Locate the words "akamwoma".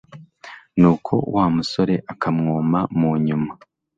2.11-2.79